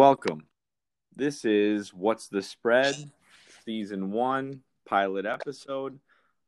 [0.00, 0.46] Welcome.
[1.14, 2.94] This is What's the Spread,
[3.66, 6.00] Season 1, pilot episode.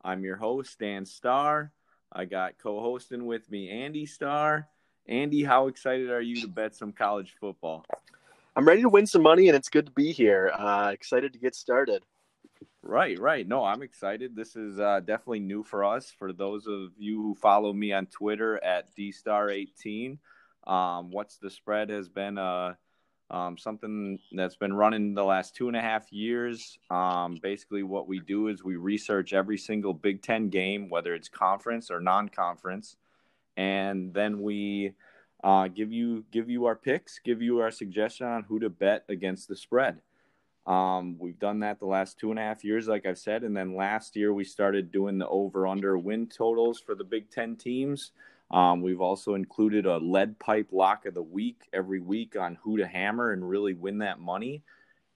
[0.02, 1.70] I'm your host, Dan Starr.
[2.10, 4.68] I got co hosting with me, Andy Starr.
[5.06, 7.84] Andy, how excited are you to bet some college football?
[8.56, 10.50] I'm ready to win some money, and it's good to be here.
[10.56, 12.02] Uh, excited to get started.
[12.82, 13.46] Right, right.
[13.46, 14.34] No, I'm excited.
[14.34, 16.10] This is uh, definitely new for us.
[16.18, 20.16] For those of you who follow me on Twitter at dstar18,
[20.66, 22.76] um, what's the spread has been uh,
[23.32, 26.78] um, something that's been running the last two and a half years.
[26.90, 31.28] Um, basically, what we do is we research every single Big Ten game, whether it's
[31.28, 32.96] conference or non-conference,
[33.56, 34.92] and then we
[35.42, 39.04] uh, give you give you our picks, give you our suggestion on who to bet
[39.08, 40.02] against the spread.
[40.66, 43.56] Um, we've done that the last two and a half years, like I've said, and
[43.56, 48.12] then last year we started doing the over/under win totals for the Big Ten teams.
[48.52, 52.76] Um, we've also included a lead pipe lock of the week every week on who
[52.76, 54.62] to hammer and really win that money.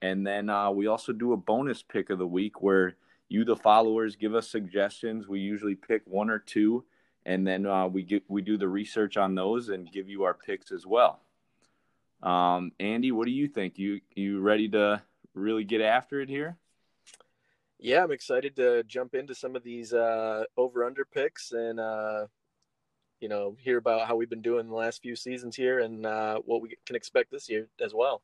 [0.00, 2.96] And then uh, we also do a bonus pick of the week where
[3.28, 5.28] you, the followers, give us suggestions.
[5.28, 6.84] We usually pick one or two,
[7.24, 10.34] and then uh, we get we do the research on those and give you our
[10.34, 11.20] picks as well.
[12.22, 13.78] Um, Andy, what do you think?
[13.78, 15.02] You you ready to
[15.34, 16.56] really get after it here?
[17.78, 22.26] Yeah, I'm excited to jump into some of these uh, over under picks and uh,
[23.20, 26.38] you know hear about how we've been doing the last few seasons here and uh,
[26.44, 28.22] what we can expect this year as well.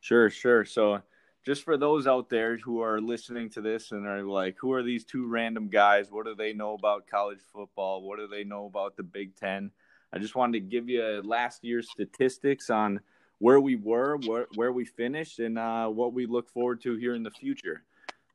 [0.00, 0.64] Sure, sure.
[0.64, 1.02] So
[1.44, 4.82] just for those out there who are listening to this and are like, who are
[4.82, 6.10] these two random guys?
[6.10, 8.02] What do they know about college football?
[8.02, 9.70] What do they know about the Big Ten?
[10.12, 13.00] I just wanted to give you last year's statistics on
[13.38, 17.14] where we were, where, where we finished, and uh, what we look forward to here
[17.14, 17.82] in the future.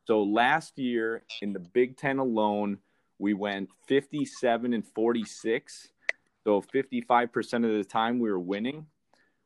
[0.05, 2.77] So last year in the Big Ten alone,
[3.19, 5.89] we went 57 and 46.
[6.45, 8.87] So 55% of the time we were winning.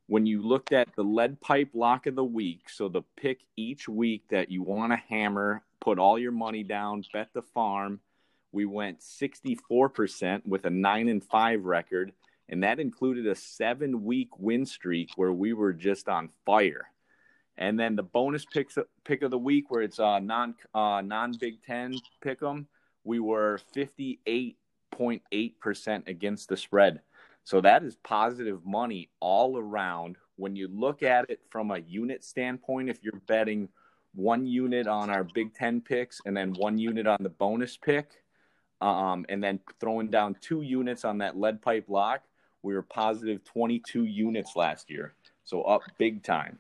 [0.08, 3.90] When you looked at the lead pipe lock of the week, so the pick each
[3.90, 8.00] week that you want to hammer, put all your money down, bet the farm,
[8.52, 12.14] we went 64% with a 9 and 5 record,
[12.50, 16.88] and that included a 7 week win streak where we were just on fire.
[17.58, 21.34] And then the bonus picks pick of the week where it's uh non uh non
[21.40, 22.68] Big 10 pick 'em,
[23.04, 24.58] we were 58
[24.96, 27.02] 0.8% against the spread.
[27.44, 30.18] So that is positive money all around.
[30.36, 33.70] When you look at it from a unit standpoint, if you're betting
[34.14, 38.10] one unit on our Big Ten picks and then one unit on the bonus pick,
[38.82, 42.22] um, and then throwing down two units on that lead pipe lock,
[42.62, 45.14] we were positive 22 units last year.
[45.44, 46.60] So up big time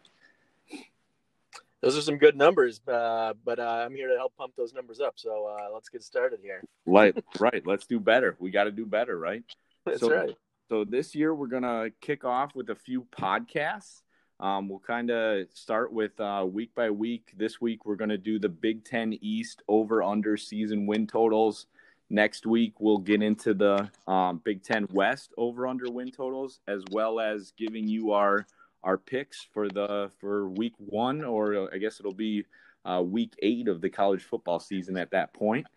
[1.81, 4.99] those are some good numbers, uh, but uh, I'm here to help pump those numbers
[4.99, 5.13] up.
[5.17, 6.63] So uh, let's get started here.
[6.85, 7.61] right, right.
[7.65, 8.35] Let's do better.
[8.39, 9.43] We got to do better, right?
[9.85, 10.35] That's so, right.
[10.69, 14.01] So this year we're gonna kick off with a few podcasts.
[14.39, 17.31] Um, we'll kind of start with uh, week by week.
[17.37, 21.67] This week we're gonna do the Big Ten East over under season win totals.
[22.09, 26.83] Next week we'll get into the um, Big Ten West over under win totals, as
[26.91, 28.45] well as giving you our
[28.83, 32.45] our picks for the for week one, or I guess it'll be
[32.85, 35.67] uh, week eight of the college football season at that point.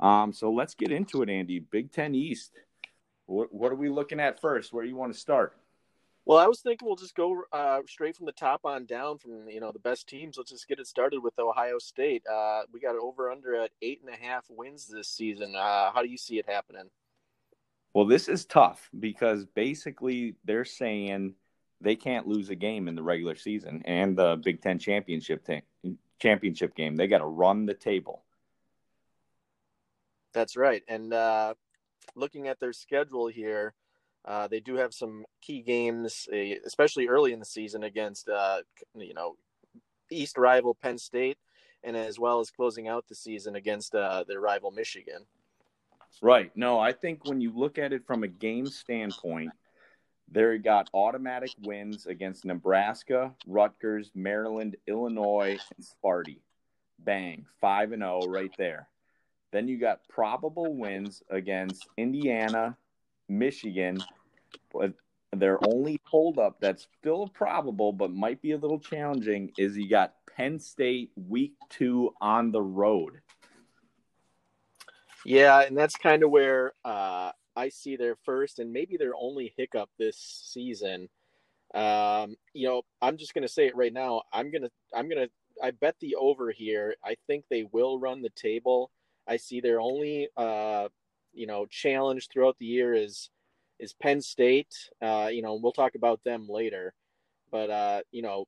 [0.00, 1.60] Um, so let's get into it, Andy.
[1.60, 2.52] Big Ten East.
[3.26, 4.72] What, what are we looking at first?
[4.72, 5.56] Where do you want to start?
[6.26, 9.48] Well, I was thinking we'll just go uh, straight from the top on down from
[9.48, 10.36] you know the best teams.
[10.36, 12.24] Let's just get it started with Ohio State.
[12.26, 15.54] Uh, we got over under at eight and a half wins this season.
[15.54, 16.90] Uh, how do you see it happening?
[17.94, 21.34] Well, this is tough because basically they're saying
[21.80, 25.96] they can't lose a game in the regular season and the Big Ten championship t-
[26.18, 26.96] championship game.
[26.96, 28.22] They got to run the table.
[30.32, 30.82] That's right.
[30.88, 31.54] And uh,
[32.14, 33.74] looking at their schedule here,
[34.24, 36.28] uh, they do have some key games,
[36.64, 38.62] especially early in the season against uh,
[38.94, 39.36] you know
[40.10, 41.38] East rival Penn State,
[41.84, 45.26] and as well as closing out the season against uh, their rival Michigan.
[46.22, 46.50] Right.
[46.56, 49.50] No, I think when you look at it from a game standpoint
[50.30, 56.38] they got automatic wins against Nebraska, Rutgers, Maryland, Illinois, and Sparty.
[56.98, 58.88] Bang, 5 and 0 right there.
[59.52, 62.76] Then you got probable wins against Indiana,
[63.28, 63.98] Michigan,
[64.72, 64.94] but
[65.32, 70.14] their only holdup that's still probable but might be a little challenging is you got
[70.36, 73.20] Penn State week two on the road.
[75.24, 79.54] Yeah, and that's kind of where uh, I see their first and maybe their only
[79.56, 81.08] hiccup this season.
[81.74, 84.22] Um, you know, I'm just gonna say it right now.
[84.32, 85.28] I'm gonna I'm gonna
[85.62, 86.96] I bet the over here.
[87.04, 88.90] I think they will run the table.
[89.26, 90.88] I see their only uh,
[91.32, 93.30] you know challenge throughout the year is
[93.78, 94.74] is Penn State.
[95.02, 96.94] Uh, you know, we'll talk about them later.
[97.50, 98.46] But uh, you know,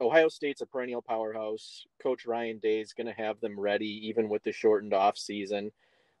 [0.00, 1.84] Ohio State's a perennial powerhouse.
[2.02, 5.70] Coach Ryan Day is going to have them ready, even with the shortened off season.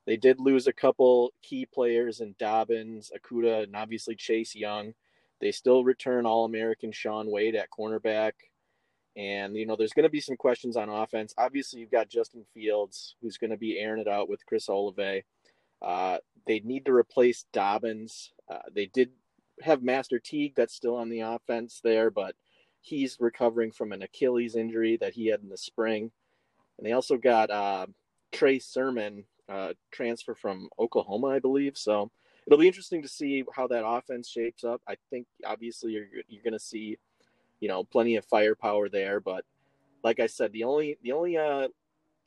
[0.06, 4.94] They did lose a couple key players in Dobbins, Okudah, and obviously Chase Young.
[5.40, 8.32] They still return All American Shaun Wade at cornerback.
[9.16, 11.34] And, you know, there's going to be some questions on offense.
[11.38, 15.22] Obviously, you've got Justin Fields, who's going to be airing it out with Chris Olave.
[15.80, 18.32] Uh, they need to replace Dobbins.
[18.50, 19.10] Uh, they did
[19.62, 22.34] have Master Teague that's still on the offense there, but
[22.80, 26.10] he's recovering from an Achilles injury that he had in the spring.
[26.76, 27.86] And they also got uh,
[28.32, 31.76] Trey Sermon uh, transfer from Oklahoma, I believe.
[31.76, 32.10] So
[32.46, 34.80] it'll be interesting to see how that offense shapes up.
[34.88, 36.98] I think obviously you're you're going to see,
[37.60, 39.20] you know, plenty of firepower there.
[39.20, 39.44] But
[40.02, 41.68] like I said, the only the only uh,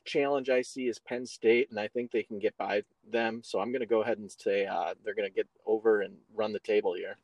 [0.04, 3.42] challenge I see is Penn State, and I think they can get by them.
[3.44, 6.16] So I'm going to go ahead and say uh, they're going to get over and
[6.34, 7.18] run the table here.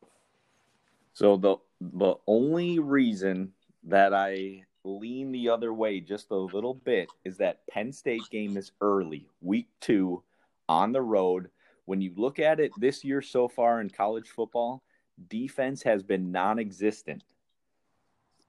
[1.13, 3.53] So the the only reason
[3.83, 8.55] that I lean the other way just a little bit is that Penn State game
[8.55, 10.23] is early, week two,
[10.69, 11.49] on the road.
[11.85, 14.83] When you look at it this year so far in college football,
[15.27, 17.23] defense has been non existent.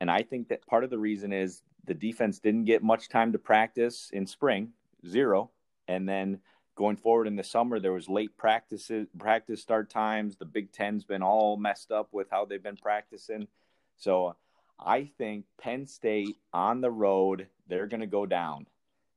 [0.00, 3.32] And I think that part of the reason is the defense didn't get much time
[3.32, 4.72] to practice in spring,
[5.06, 5.50] zero.
[5.88, 6.40] And then
[6.74, 10.36] going forward in the summer, there was late practices, practice start times.
[10.36, 13.48] The Big Ten's been all messed up with how they've been practicing.
[13.96, 14.36] So
[14.78, 18.66] I think Penn State on the road, they're going to go down.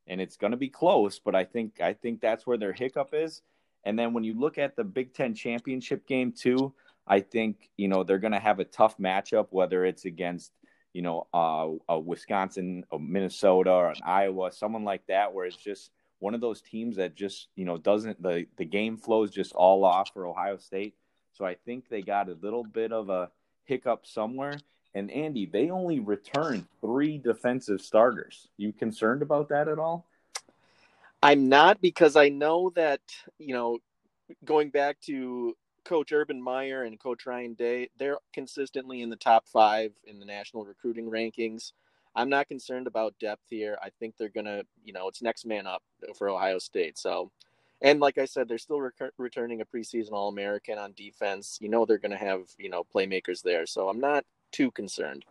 [0.06, 3.10] And it's going to be close, but I think I think that's where their hiccup
[3.12, 3.42] is.
[3.84, 6.74] And then when you look at the Big 10 championship game too,
[7.06, 10.52] I think, you know, they're going to have a tough matchup whether it's against,
[10.92, 15.56] you know, uh, a Wisconsin, a Minnesota or an Iowa, someone like that where it's
[15.56, 19.52] just one of those teams that just, you know, doesn't the the game flows just
[19.52, 20.94] all off for Ohio State.
[21.32, 23.30] So I think they got a little bit of a
[23.64, 24.58] hiccup somewhere
[24.94, 28.48] and Andy, they only returned three defensive starters.
[28.56, 30.06] You concerned about that at all?
[31.22, 33.00] I'm not because I know that,
[33.38, 33.78] you know,
[34.44, 39.46] going back to Coach Urban Meyer and Coach Ryan Day, they're consistently in the top
[39.46, 41.72] five in the national recruiting rankings.
[42.14, 43.78] I'm not concerned about depth here.
[43.82, 45.82] I think they're going to, you know, it's next man up
[46.16, 46.98] for Ohio State.
[46.98, 47.30] So,
[47.80, 48.80] and like I said, they're still
[49.16, 51.58] returning a preseason All American on defense.
[51.60, 53.64] You know, they're going to have, you know, playmakers there.
[53.64, 55.24] So I'm not too concerned.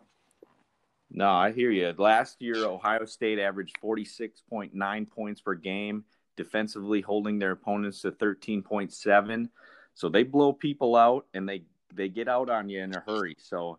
[1.10, 1.92] No, I hear you.
[1.98, 6.04] Last year, Ohio State averaged 46.9 points per game,
[6.36, 9.48] defensively holding their opponents to 13.7.
[9.94, 13.36] So they blow people out and they, they get out on you in a hurry.
[13.38, 13.78] So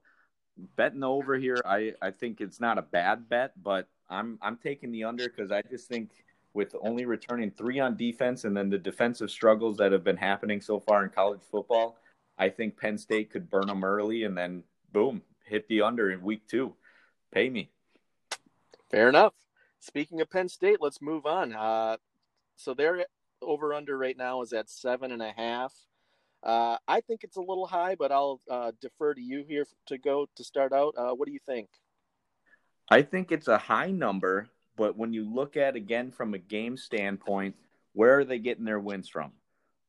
[0.76, 4.92] betting over here, I, I think it's not a bad bet, but I'm I'm taking
[4.92, 6.12] the under because I just think
[6.54, 10.60] with only returning three on defense and then the defensive struggles that have been happening
[10.60, 11.98] so far in college football,
[12.38, 16.24] I think Penn State could burn them early and then boom, hit the under in
[16.24, 16.74] week two.
[17.32, 17.70] Pay me.
[18.90, 19.34] Fair enough.
[19.80, 21.54] Speaking of Penn State, let's move on.
[21.54, 21.98] Uh,
[22.56, 23.06] so their
[23.42, 25.74] over under right now is at seven and a half.
[26.44, 29.98] Uh, I think it's a little high, but I'll uh, defer to you here to
[29.98, 30.96] go to start out.
[30.98, 31.70] Uh, what do you think?
[32.90, 36.78] I think it's a high number, but when you look at again from a game
[36.78, 37.56] standpoint,
[37.94, 39.32] where are they getting their wins from?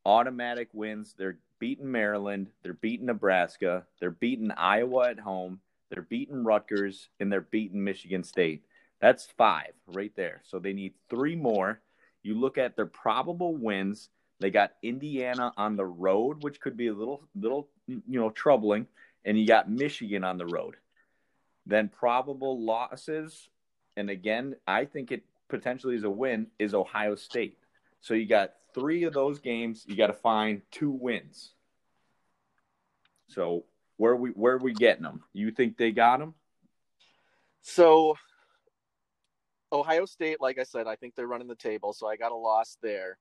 [0.05, 1.15] Automatic wins.
[1.17, 7.31] They're beating Maryland, they're beating Nebraska, they're beating Iowa at home, they're beating Rutgers, and
[7.31, 8.65] they're beating Michigan State.
[9.01, 10.41] That's five right there.
[10.44, 11.81] So they need three more.
[12.25, 14.09] You look at their probable wins.
[14.41, 18.89] They got Indiana on the road, which could be a little, little, you know, troubling,
[19.25, 20.75] and you got Michigan on the road.
[21.65, 23.49] Then probable losses,
[23.97, 26.49] and again, I think it potentially is a win.
[26.59, 27.59] Is Ohio State.
[28.01, 31.50] So you got three of those games, you got to find two wins.
[33.29, 33.64] So
[33.96, 35.22] where we where are we getting them?
[35.32, 36.34] You think they got them?
[37.62, 38.17] So
[39.72, 42.36] Ohio State, like I said, I think they're running the table, so I got a
[42.36, 43.17] loss there.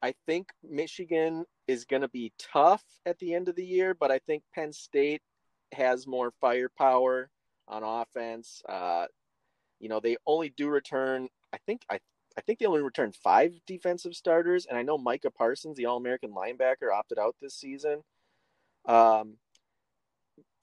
[0.00, 4.10] I think Michigan is going to be tough at the end of the year, but
[4.10, 5.22] I think Penn State
[5.72, 7.30] has more firepower
[7.68, 8.62] on offense.
[8.68, 9.06] Uh,
[9.80, 11.28] you know, they only do return.
[11.52, 11.98] I think I
[12.36, 15.96] I think they only returned five defensive starters, and I know Micah Parsons, the All
[15.96, 18.02] American linebacker, opted out this season.
[18.86, 19.36] Um,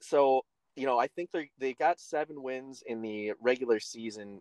[0.00, 0.42] so
[0.76, 4.40] you know, I think they they got seven wins in the regular season,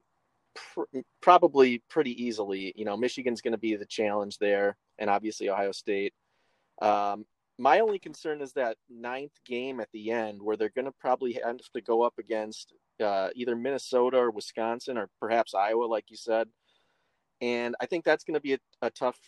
[0.55, 2.73] pr- probably pretty easily.
[2.75, 6.13] You know, Michigan's going to be the challenge there, and obviously Ohio State.
[6.81, 7.25] Um,
[7.57, 11.33] my only concern is that ninth game at the end, where they're going to probably
[11.43, 16.15] have to go up against uh, either Minnesota or Wisconsin or perhaps Iowa, like you
[16.15, 16.47] said
[17.41, 19.19] and I think that's going to be a, a tough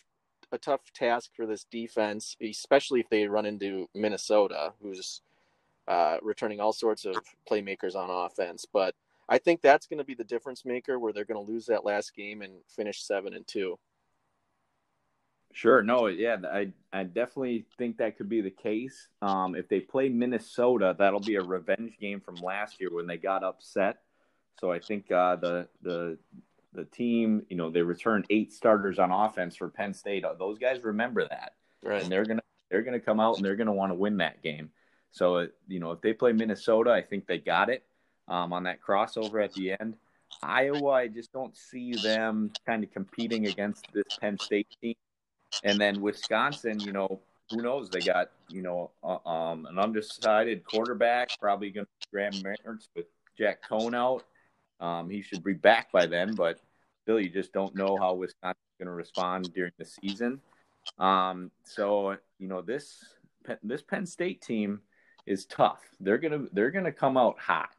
[0.52, 5.22] a tough task for this defense, especially if they run into Minnesota, who's
[5.88, 7.16] uh, returning all sorts of
[7.50, 8.66] playmakers on offense.
[8.70, 8.94] But
[9.28, 11.86] I think that's going to be the difference maker where they're going to lose that
[11.86, 13.78] last game and finish seven and two.
[15.54, 15.82] Sure.
[15.82, 19.08] No, yeah, I I definitely think that could be the case.
[19.20, 23.18] Um, if they play Minnesota, that'll be a revenge game from last year when they
[23.18, 23.98] got upset.
[24.60, 26.18] So I think uh, the the
[26.74, 30.24] the team, you know, they returned eight starters on offense for Penn State.
[30.38, 32.02] Those guys remember that, right?
[32.02, 34.70] And they're gonna they're gonna come out and they're gonna want to win that game.
[35.10, 37.84] So you know, if they play Minnesota, I think they got it
[38.28, 39.94] um, on that crossover at the end.
[40.42, 44.94] Iowa, I just don't see them kind of competing against this Penn State team.
[45.62, 47.90] And then Wisconsin, you know, who knows?
[47.90, 53.06] They got you know uh, um, an undecided quarterback, probably going to Graham Mertz with
[53.36, 54.24] Jack Coan out.
[54.82, 56.58] Um, he should be back by then, but
[57.02, 60.40] still, you just don't know how Wisconsin's going to respond during the season.
[60.98, 63.04] Um, so you know this
[63.62, 64.80] this Penn State team
[65.24, 65.80] is tough.
[66.00, 67.70] They're gonna they're gonna come out hot,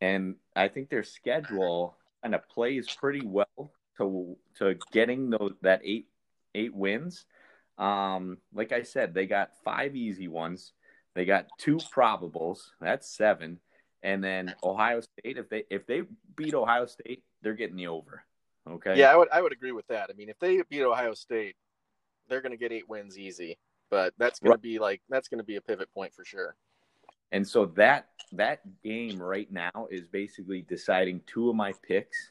[0.00, 5.80] and I think their schedule kind of plays pretty well to to getting those that
[5.82, 6.06] eight
[6.54, 7.24] eight wins.
[7.78, 10.72] Um, like I said, they got five easy ones.
[11.14, 12.70] They got two probables.
[12.80, 13.58] That's seven.
[14.02, 16.02] And then Ohio State, if they if they
[16.36, 18.24] beat Ohio State, they're getting the over.
[18.68, 18.98] Okay.
[18.98, 20.10] Yeah, I would I would agree with that.
[20.10, 21.56] I mean, if they beat Ohio State,
[22.28, 23.58] they're going to get eight wins easy.
[23.90, 24.56] But that's going right.
[24.56, 26.56] to be like that's going to be a pivot point for sure.
[27.32, 32.30] And so that that game right now is basically deciding two of my picks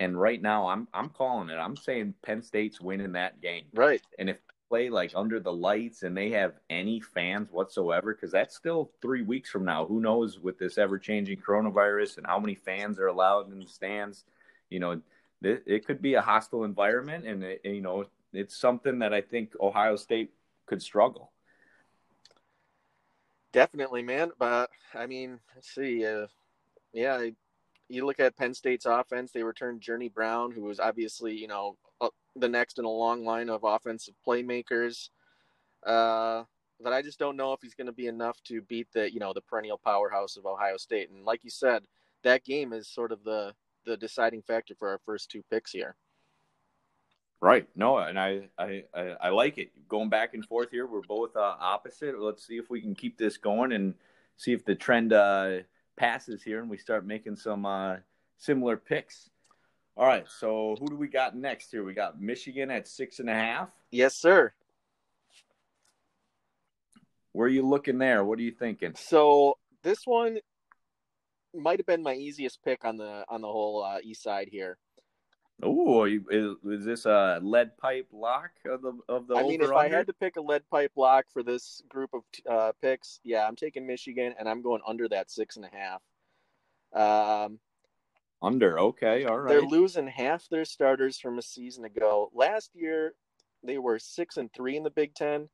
[0.00, 1.56] and right now, I'm I'm calling it.
[1.56, 3.64] I'm saying Penn State's winning that game.
[3.74, 4.00] Right.
[4.18, 4.38] And if
[4.68, 9.22] play like under the lights and they have any fans whatsoever, because that's still three
[9.22, 9.86] weeks from now.
[9.86, 13.66] Who knows with this ever changing coronavirus and how many fans are allowed in the
[13.66, 14.24] stands?
[14.70, 15.00] You know,
[15.42, 19.22] it, it could be a hostile environment, and it, you know, it's something that I
[19.22, 20.30] think Ohio State
[20.66, 21.32] could struggle.
[23.52, 24.32] Definitely, man.
[24.38, 26.04] But I mean, let's see.
[26.04, 26.26] Uh,
[26.92, 27.28] yeah,
[27.88, 31.76] you look at Penn State's offense, they returned Journey Brown, who was obviously, you know,
[32.36, 35.10] the next in a long line of offensive playmakers.
[35.84, 36.44] Uh,
[36.80, 39.20] but I just don't know if he's going to be enough to beat the, you
[39.20, 41.10] know, the perennial powerhouse of Ohio State.
[41.10, 41.84] And like you said,
[42.24, 43.54] that game is sort of the
[43.84, 45.96] the deciding factor for our first two picks here.
[47.40, 47.68] Right.
[47.76, 49.70] No, and I, I, I, I like it.
[49.88, 52.18] Going back and forth here, we're both uh, opposite.
[52.18, 53.94] Let's see if we can keep this going and
[54.36, 55.58] see if the trend uh,
[55.96, 57.96] passes here and we start making some uh,
[58.38, 59.30] similar picks.
[59.98, 61.82] All right, so who do we got next here?
[61.82, 63.68] We got Michigan at six and a half.
[63.90, 64.52] Yes, sir.
[67.32, 68.24] Where are you looking there?
[68.24, 68.92] What are you thinking?
[68.94, 70.38] So this one
[71.52, 74.78] might have been my easiest pick on the on the whole uh, east side here.
[75.64, 79.34] Oh, is, is, this a lead pipe lock of the of the?
[79.34, 82.22] I mean, if I had to pick a lead pipe lock for this group of
[82.48, 87.46] uh, picks, yeah, I'm taking Michigan, and I'm going under that six and a half.
[87.46, 87.58] Um,
[88.42, 89.48] under, okay, all right.
[89.48, 92.30] They're losing half their starters from a season ago.
[92.32, 93.14] Last year,
[93.62, 95.48] they were six and three in the Big Ten,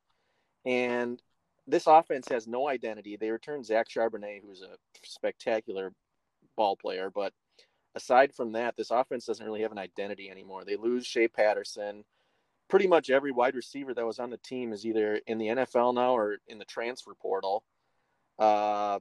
[0.66, 1.20] and
[1.66, 3.16] this offense has no identity.
[3.16, 5.92] They returned Zach Charbonnet, who's a spectacular
[6.56, 7.32] ball player, but
[7.94, 10.64] aside from that, this offense doesn't really have an identity anymore.
[10.64, 12.04] They lose Shea Patterson.
[12.68, 15.94] Pretty much every wide receiver that was on the team is either in the NFL
[15.94, 17.62] now or in the transfer portal.
[18.38, 18.98] Uh,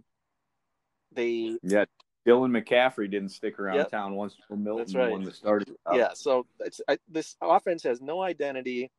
[1.11, 1.85] they yeah,
[2.25, 3.91] Dylan McCaffrey didn't stick around yep.
[3.91, 5.11] town once for Milton That's right.
[5.11, 5.75] won the.
[5.93, 6.45] Yeah, so
[6.87, 8.91] I, this offense has no identity.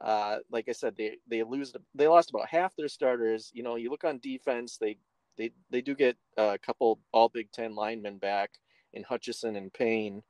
[0.00, 3.50] Uh, like I said, they they lose they lost about half their starters.
[3.54, 4.98] You know, you look on defense, they
[5.38, 8.50] they they do get a couple All Big Ten linemen back
[8.92, 10.22] in Hutchinson and Payne.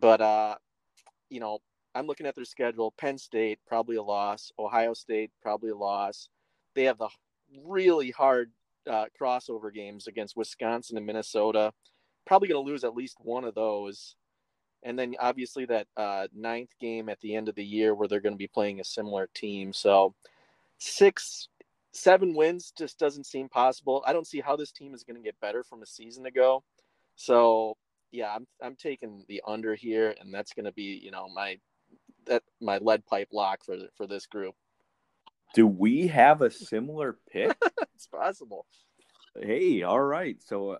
[0.00, 0.56] But uh,
[1.28, 1.58] you know,
[1.94, 2.94] I'm looking at their schedule.
[2.96, 4.50] Penn State probably a loss.
[4.58, 6.28] Ohio State probably a loss.
[6.74, 7.08] They have the
[7.64, 8.50] really hard
[8.88, 11.72] uh, crossover games against Wisconsin and Minnesota.
[12.26, 14.14] Probably going to lose at least one of those.
[14.82, 18.20] And then obviously that uh, ninth game at the end of the year where they're
[18.20, 19.72] going to be playing a similar team.
[19.72, 20.14] So
[20.78, 21.48] six,
[21.92, 24.02] seven wins just doesn't seem possible.
[24.06, 26.62] I don't see how this team is going to get better from a season ago.
[27.16, 27.76] So
[28.12, 31.58] yeah, I'm I'm taking the under here, and that's going to be you know my
[32.26, 34.54] that my lead pipe lock for for this group.
[35.54, 37.56] Do we have a similar pick?
[38.00, 38.64] It's possible.
[39.38, 40.40] Hey, all right.
[40.42, 40.78] So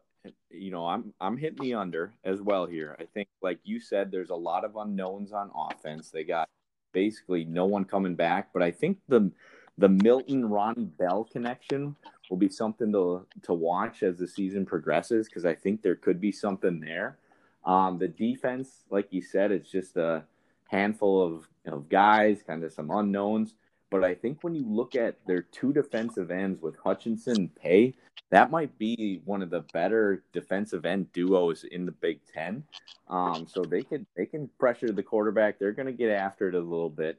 [0.50, 2.96] you know, I'm I'm hitting the under as well here.
[2.98, 6.10] I think, like you said, there's a lot of unknowns on offense.
[6.10, 6.48] They got
[6.92, 9.30] basically no one coming back, but I think the
[9.76, 11.94] the Milton Ron Bell connection
[12.30, 16.22] will be something to to watch as the season progresses because I think there could
[16.22, 17.18] be something there.
[17.66, 20.24] Um, the defense, like you said, it's just a
[20.68, 23.54] handful of of guys, kind of some unknowns.
[23.90, 27.94] But I think when you look at their two defensive ends with Hutchinson and Paye,
[28.30, 32.62] that might be one of the better defensive end duos in the Big Ten.
[33.08, 35.58] Um, so they can they can pressure the quarterback.
[35.58, 37.18] They're going to get after it a little bit.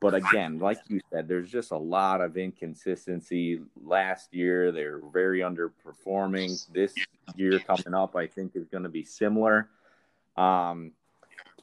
[0.00, 3.60] But again, like you said, there's just a lot of inconsistency.
[3.82, 6.66] Last year, they were very underperforming.
[6.72, 6.94] This
[7.34, 9.68] year coming up, I think, is going to be similar.
[10.36, 10.92] Um,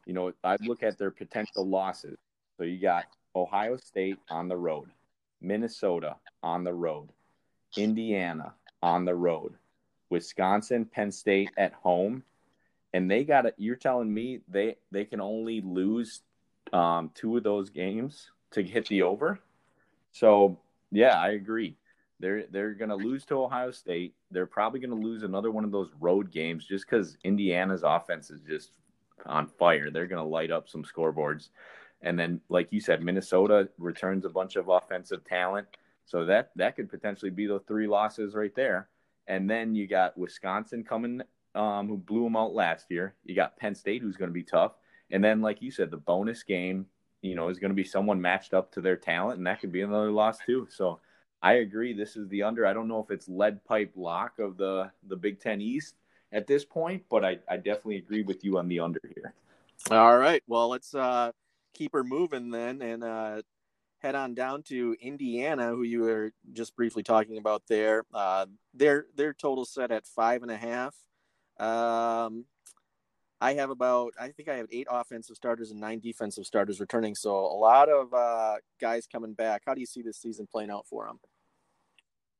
[0.05, 2.17] you know, I look at their potential losses.
[2.57, 3.05] So you got
[3.37, 4.89] Ohio State on the road,
[5.41, 7.09] Minnesota on the road,
[7.77, 9.53] Indiana on the road,
[10.09, 12.23] Wisconsin, Penn State at home,
[12.93, 13.55] and they got it.
[13.57, 16.21] You're telling me they they can only lose
[16.73, 19.39] um, two of those games to hit the over?
[20.11, 20.57] So
[20.91, 21.75] yeah, I agree.
[22.19, 24.15] They're they're to lose to Ohio State.
[24.31, 28.41] They're probably to lose another one of those road games just because Indiana's offense is
[28.41, 28.71] just
[29.25, 29.91] on fire.
[29.91, 31.49] They're to light up some scoreboards.
[32.01, 35.67] And then, like you said, Minnesota returns a bunch of offensive talent.
[36.05, 38.87] So that that could potentially be the three losses right there.
[39.27, 41.21] And then you got Wisconsin coming,
[41.53, 43.15] um, who blew them out last year.
[43.25, 44.73] You got Penn State, who's going to be tough.
[45.11, 46.85] And then, like you said, the bonus game,
[47.21, 49.71] you know, is going to be someone matched up to their talent, and that could
[49.71, 50.67] be another loss too.
[50.69, 50.99] So
[51.41, 51.93] I agree.
[51.93, 52.65] This is the under.
[52.65, 55.95] I don't know if it's lead pipe lock of the the Big Ten East
[56.31, 59.33] at this point, but I, I definitely agree with you on the under here.
[59.91, 60.43] All right.
[60.47, 61.31] Well, let's uh,
[61.77, 63.41] keep her moving then and uh,
[63.99, 68.03] head on down to Indiana, who you were just briefly talking about there.
[68.13, 70.95] Uh, their their total set at five and a half.
[71.59, 72.45] Um,
[73.39, 77.15] I have about I think I have eight offensive starters and nine defensive starters returning,
[77.15, 79.63] so a lot of uh, guys coming back.
[79.65, 81.19] How do you see this season playing out for them?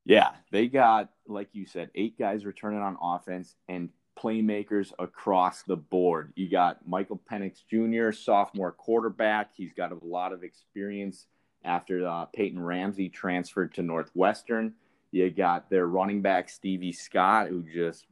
[0.05, 5.75] Yeah, they got like you said, eight guys returning on offense and playmakers across the
[5.75, 6.33] board.
[6.35, 9.51] You got Michael Penix Jr., sophomore quarterback.
[9.55, 11.27] He's got a lot of experience
[11.63, 14.73] after uh, Peyton Ramsey transferred to Northwestern.
[15.11, 18.05] You got their running back Stevie Scott, who just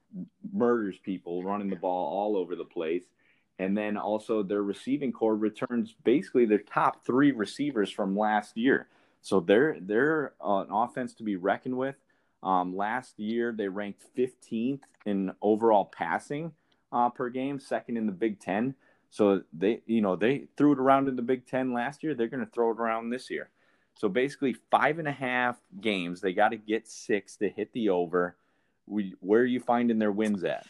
[0.53, 3.03] murders people, running the ball all over the place.
[3.59, 8.87] And then also their receiving core returns basically their top three receivers from last year.
[9.21, 11.95] So they're they're uh, an offense to be reckoned with.
[12.45, 16.53] Um, last year they ranked 15th in overall passing
[16.91, 18.75] uh, per game, second in the Big Ten.
[19.09, 22.13] So they you know they threw it around in the Big Ten last year.
[22.13, 23.49] They're going to throw it around this year.
[23.97, 26.21] So basically, five and a half games.
[26.21, 28.35] They got to get six to hit the over.
[28.87, 30.65] We, where are you finding their wins at?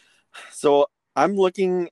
[0.52, 0.86] So
[1.16, 1.88] I'm looking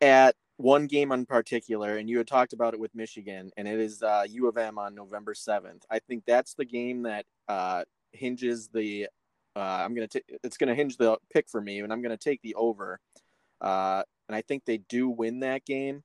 [0.00, 3.80] at one game in particular, and you had talked about it with Michigan, and it
[3.80, 5.82] is uh, U of M on November 7th.
[5.90, 9.08] I think that's the game that uh, hinges the.
[9.56, 10.08] Uh, I'm gonna.
[10.08, 13.00] T- it's gonna hinge the pick for me, and I'm gonna take the over.
[13.60, 16.02] Uh, and I think they do win that game.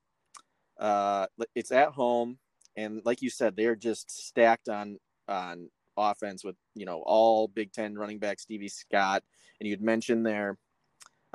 [0.80, 2.38] Uh, it's at home
[2.76, 7.72] and like you said, they're just stacked on on offense with you know all Big
[7.72, 9.22] Ten running back Stevie Scott,
[9.60, 10.58] and you'd mentioned their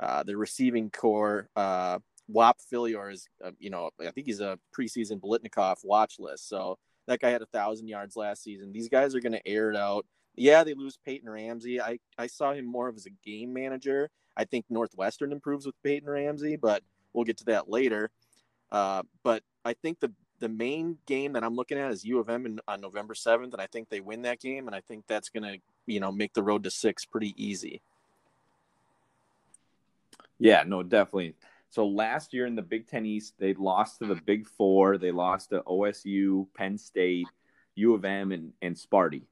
[0.00, 1.48] uh, the receiving core.
[1.56, 6.46] Uh, Whop Philyor is, uh, you know, I think he's a preseason Biletnikoff watch list.
[6.46, 8.70] So that guy had a thousand yards last season.
[8.70, 10.04] These guys are going to air it out.
[10.38, 11.80] Yeah, they lose Peyton Ramsey.
[11.80, 14.10] I, I saw him more of as a game manager.
[14.36, 18.10] I think Northwestern improves with Peyton Ramsey, but we'll get to that later.
[18.70, 22.28] Uh, but I think the the main game that I'm looking at is U of
[22.28, 25.04] M in, on November 7th, and I think they win that game, and I think
[25.08, 27.80] that's going to, you know, make the road to six pretty easy.
[30.38, 31.34] Yeah, no, definitely.
[31.70, 34.96] So last year in the Big Ten East, they lost to the Big Four.
[34.96, 37.26] They lost to OSU, Penn State,
[37.74, 39.22] U of M, and, and Sparty.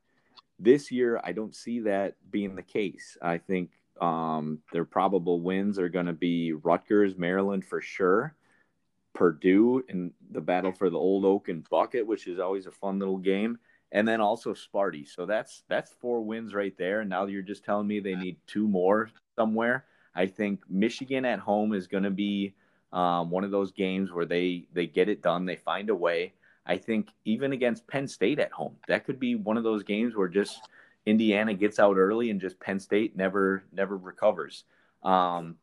[0.58, 3.16] This year, I don't see that being the case.
[3.20, 8.34] I think um, their probable wins are going to be Rutgers, Maryland for sure.
[9.14, 13.16] Purdue in the battle for the Old Oaken Bucket, which is always a fun little
[13.16, 13.58] game,
[13.92, 15.08] and then also Sparty.
[15.08, 17.00] So that's that's four wins right there.
[17.00, 19.86] And now you're just telling me they need two more somewhere.
[20.14, 22.54] I think Michigan at home is going to be
[22.92, 25.46] um, one of those games where they they get it done.
[25.46, 26.34] They find a way.
[26.66, 30.16] I think even against Penn State at home, that could be one of those games
[30.16, 30.68] where just
[31.06, 34.64] Indiana gets out early and just Penn State never never recovers.
[35.02, 35.56] Um,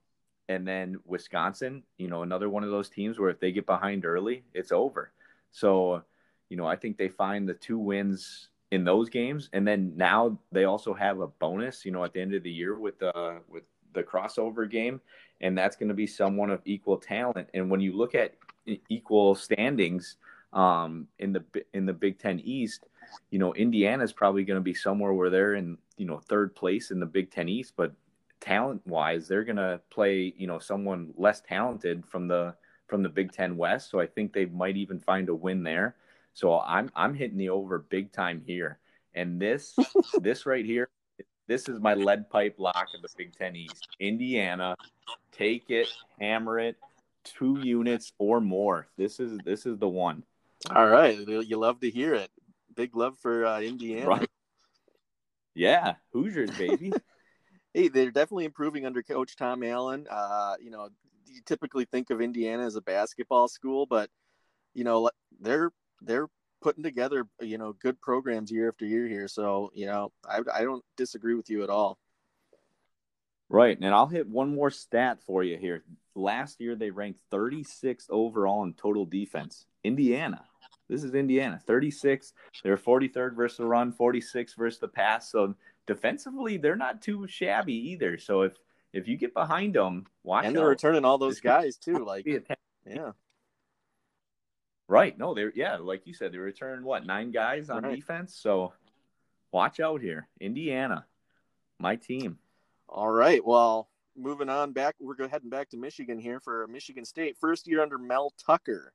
[0.49, 4.05] and then Wisconsin, you know, another one of those teams where if they get behind
[4.05, 5.11] early, it's over.
[5.51, 6.03] So,
[6.49, 10.39] you know, I think they find the two wins in those games, and then now
[10.51, 13.41] they also have a bonus, you know, at the end of the year with the
[13.47, 13.63] with
[13.93, 14.99] the crossover game,
[15.41, 17.49] and that's going to be someone of equal talent.
[17.53, 18.35] And when you look at
[18.89, 20.17] equal standings
[20.53, 22.85] um, in the in the Big Ten East,
[23.29, 26.55] you know, Indiana is probably going to be somewhere where they're in you know third
[26.55, 27.93] place in the Big Ten East, but
[28.43, 32.53] talent wise, they're going to play, you know, someone less talented from the
[32.87, 33.89] from the Big Ten West.
[33.89, 35.95] So I think they might even find a win there.
[36.33, 38.79] So I'm I'm hitting the over big time here.
[39.15, 39.75] And this
[40.21, 40.89] this right here,
[41.47, 43.87] this is my lead pipe lock of the Big Ten East.
[43.99, 44.75] Indiana,
[45.31, 45.87] take it,
[46.19, 46.75] hammer it,
[47.23, 48.87] two units or more.
[48.97, 50.23] This is this is the one.
[50.69, 52.29] All right, you love to hear it.
[52.75, 54.07] Big love for uh, Indiana.
[54.07, 54.29] Right.
[55.55, 56.91] Yeah, Hoosiers, baby.
[57.73, 60.07] hey, they're definitely improving under Coach Tom Allen.
[60.09, 60.89] Uh, you know,
[61.25, 64.09] you typically think of Indiana as a basketball school, but
[64.73, 65.09] you know
[65.41, 65.71] they're
[66.01, 66.27] they're
[66.61, 69.27] putting together you know good programs year after year here.
[69.27, 71.97] So you know I I don't disagree with you at all.
[73.49, 75.83] Right, and I'll hit one more stat for you here.
[76.15, 79.65] Last year they ranked 36th overall in total defense.
[79.83, 80.45] Indiana.
[80.89, 81.59] This is Indiana.
[81.65, 82.33] 36.
[82.63, 85.31] They're 43rd versus the run, 46 versus the pass.
[85.31, 85.55] So
[85.87, 88.17] defensively, they're not too shabby either.
[88.17, 88.57] So if
[88.91, 90.43] if you get behind them, watch.
[90.43, 90.69] Out and they're out.
[90.69, 92.05] returning all those guys too.
[92.05, 92.25] Like,
[92.85, 93.11] yeah.
[94.87, 95.17] Right.
[95.17, 97.95] No, they're yeah, like you said, they returned what nine guys on right.
[97.95, 98.35] defense.
[98.35, 98.73] So
[99.51, 101.05] watch out here, Indiana,
[101.79, 102.37] my team.
[102.87, 103.43] All right.
[103.43, 107.81] Well, moving on back, we're heading back to Michigan here for Michigan State, first year
[107.81, 108.93] under Mel Tucker.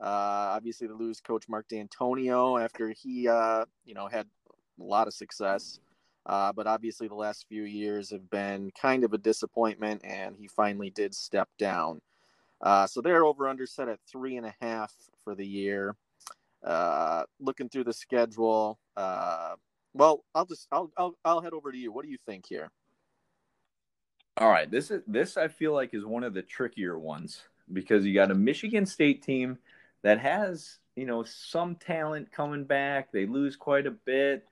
[0.00, 4.26] Uh, obviously, they lose coach Mark Dantonio after he, uh, you know, had
[4.80, 5.80] a lot of success.
[6.26, 10.48] Uh, but obviously, the last few years have been kind of a disappointment, and he
[10.48, 12.00] finally did step down.
[12.60, 15.94] Uh, so they're over under set at three and a half for the year.
[16.64, 19.54] Uh, looking through the schedule, uh,
[19.94, 21.92] well, I'll just I'll, I'll I'll head over to you.
[21.92, 22.70] What do you think here?
[24.38, 28.04] All right, this is this I feel like is one of the trickier ones because
[28.04, 29.58] you got a Michigan State team
[30.06, 33.10] that has you know some talent coming back.
[33.12, 34.46] They lose quite a bit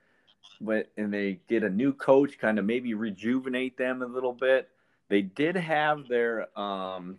[0.60, 4.68] but and they get a new coach, kind of maybe rejuvenate them a little bit.
[5.08, 7.18] They did have their um,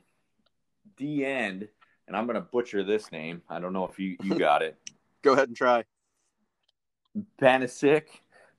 [0.98, 1.68] D end,
[2.08, 3.42] and I'm going to butcher this name.
[3.50, 4.78] I don't know if you you got it.
[5.22, 5.84] Go ahead and try.
[7.42, 8.04] Banisic.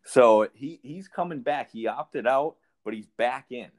[0.04, 1.70] So he he's coming back.
[1.72, 3.70] He opted out, but he's back in.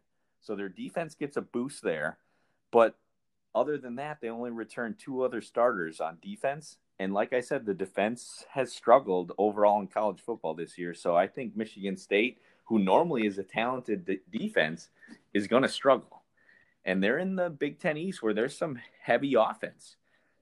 [0.42, 2.18] So their defense gets a boost there.
[2.72, 2.96] But
[3.56, 7.66] other than that, they only returned two other starters on defense, and like I said,
[7.66, 10.94] the defense has struggled overall in college football this year.
[10.94, 14.90] So I think Michigan State, who normally is a talented de- defense,
[15.34, 16.24] is going to struggle.
[16.86, 19.98] And they're in the Big Ten East where there's some heavy offense.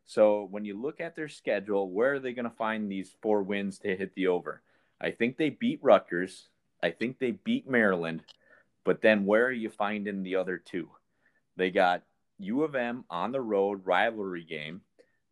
[0.06, 3.42] So when you look at their schedule, where are they going to find these four
[3.42, 4.62] wins to hit the over?
[5.02, 6.48] I think they beat Rutgers.
[6.82, 8.22] I think they beat Maryland.
[8.84, 10.90] But then where are you finding the other two?
[11.58, 12.04] They got
[12.40, 14.82] U of M on the road rivalry game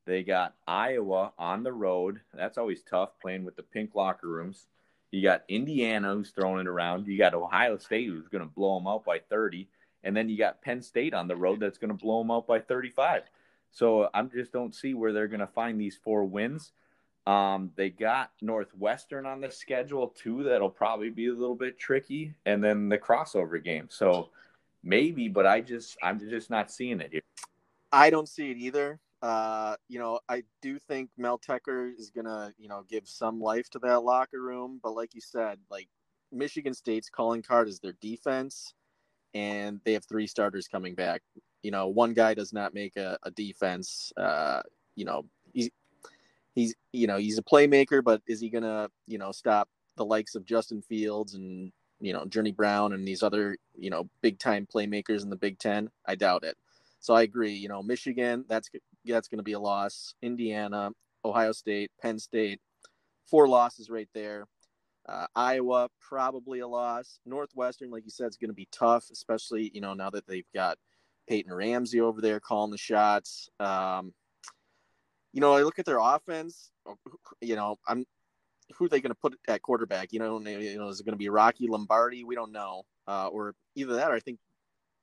[0.05, 2.19] they got Iowa on the road.
[2.33, 4.67] That's always tough playing with the pink locker rooms.
[5.11, 7.07] You got Indiana who's throwing it around.
[7.07, 9.69] You got Ohio State who's going to blow them out by 30.
[10.03, 12.47] And then you got Penn State on the road that's going to blow them out
[12.47, 13.23] by 35.
[13.71, 16.73] So I just don't see where they're going to find these four wins.
[17.25, 20.43] Um, they got Northwestern on the schedule too.
[20.43, 22.33] That'll probably be a little bit tricky.
[22.45, 23.87] And then the crossover game.
[23.89, 24.31] So
[24.84, 27.22] maybe, but I just, I'm just not seeing it here.
[27.91, 29.00] I don't see it either.
[29.22, 33.69] Uh, you know, I do think Mel Tucker is gonna, you know, give some life
[33.69, 34.82] to that locker room.
[34.84, 35.88] But like you said, like
[36.30, 38.74] Michigan State's calling card is their defense,
[39.34, 41.22] and they have three starters coming back.
[41.62, 44.12] You know, one guy does not make a, a defense.
[44.17, 44.62] Uh,
[44.96, 45.69] you know, he's
[46.54, 50.36] he's you know he's a playmaker, but is he gonna you know stop the likes
[50.36, 51.72] of Justin Fields and
[52.03, 55.57] you know Journey Brown and these other you know big time playmakers in the Big
[55.57, 55.89] Ten?
[56.05, 56.57] I doubt it.
[56.99, 57.53] So I agree.
[57.53, 58.69] You know, Michigan, that's
[59.05, 60.13] that's going to be a loss.
[60.21, 60.91] Indiana,
[61.23, 62.59] Ohio State, Penn State,
[63.29, 64.45] four losses right there.
[65.07, 67.19] Uh, Iowa, probably a loss.
[67.25, 70.51] Northwestern, like you said, is going to be tough, especially you know now that they've
[70.53, 70.77] got
[71.27, 73.49] Peyton Ramsey over there calling the shots.
[73.59, 74.13] Um,
[75.31, 76.71] you know, I look at their offense.
[77.41, 78.05] You know, I'm
[78.77, 80.12] who are they going to put at quarterback?
[80.12, 82.23] You know, you know, is it going to be Rocky Lombardi?
[82.23, 84.39] We don't know, uh, or either that, or I think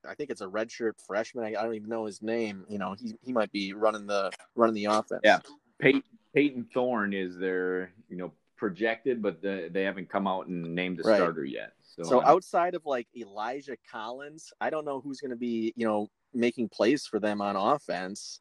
[0.09, 1.45] I think it's a redshirt freshman.
[1.45, 2.65] I, I, don't even know his name.
[2.69, 5.21] You know, he he might be running the running the offense.
[5.25, 5.41] Yeah,
[5.81, 6.03] Peyton,
[6.35, 10.99] Payton Thorne is their you know projected, but the, they haven't come out and named
[10.99, 11.17] the right.
[11.17, 11.73] starter yet.
[11.83, 15.87] So, so outside of like Elijah Collins, I don't know who's going to be you
[15.87, 18.41] know making plays for them on offense.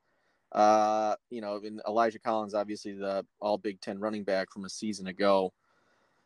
[0.51, 4.69] Uh, you know, and Elijah Collins, obviously the All Big Ten running back from a
[4.69, 5.53] season ago.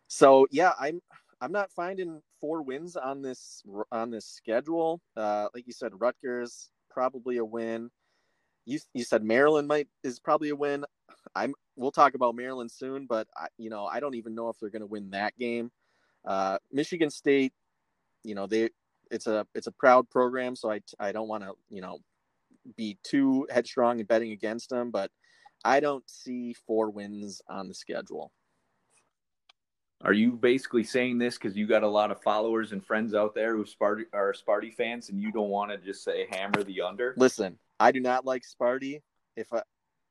[0.08, 1.02] So yeah, I'm
[1.42, 5.02] I'm not finding four wins on this on this schedule.
[5.18, 7.90] Uh, like you said, Rutgers probably a win.
[8.66, 10.86] You you said Maryland might is probably a win.
[11.36, 14.58] I'm we'll talk about Maryland soon, but I, you know I don't even know if
[14.60, 15.72] they're going to win that game.
[16.26, 17.54] Uh, Michigan State,
[18.24, 18.70] you know they
[19.12, 22.00] it's a it's a proud program, so I I don't want to you know
[22.76, 25.12] be too headstrong in betting against them, but
[25.64, 28.32] I don't see four wins on the schedule.
[30.04, 33.34] Are you basically saying this because you got a lot of followers and friends out
[33.34, 36.82] there who Sparty, are Sparty fans, and you don't want to just say hammer the
[36.82, 37.14] under?
[37.16, 39.02] Listen, I do not like Sparty.
[39.38, 39.62] If I,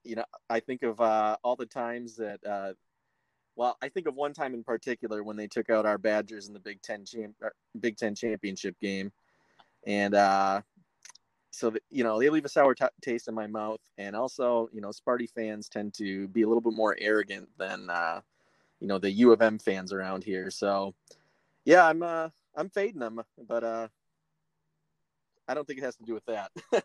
[0.02, 2.72] you know, I think of uh, all the times that, uh,
[3.54, 6.54] well, I think of one time in particular when they took out our Badgers in
[6.54, 9.12] the Big Ten champ, uh, Big Ten championship game,
[9.86, 10.62] and uh,
[11.52, 13.80] so that, you know they leave a sour t- taste in my mouth.
[13.98, 17.88] And also, you know, Sparty fans tend to be a little bit more arrogant than
[17.90, 18.22] uh,
[18.80, 20.50] you know the U of M fans around here.
[20.50, 20.94] So
[21.64, 23.88] yeah, I'm uh I'm fading them, but uh
[25.46, 26.50] I don't think it has to do with that.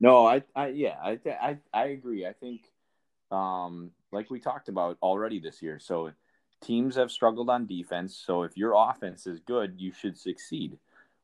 [0.00, 2.26] no, I I yeah, I I I agree.
[2.26, 2.70] I think
[3.30, 5.78] um like we talked about already this year.
[5.78, 6.12] So
[6.62, 10.78] teams have struggled on defense, so if your offense is good, you should succeed.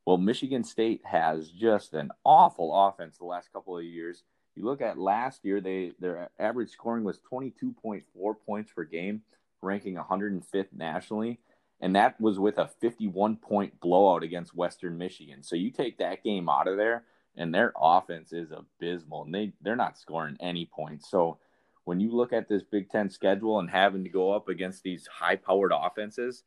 [0.06, 4.24] Well, Michigan State has just an awful offense the last couple of years.
[4.56, 8.02] You look at last year, they their average scoring was 22.4
[8.44, 9.22] points per game,
[9.62, 11.38] ranking 105th nationally,
[11.80, 15.42] and that was with a 51 point blowout against Western Michigan.
[15.42, 17.04] So you take that game out of there,
[17.36, 21.10] and their offense is abysmal, and they they're not scoring any points.
[21.10, 21.38] So
[21.84, 25.06] when you look at this Big Ten schedule and having to go up against these
[25.06, 26.44] high powered offenses,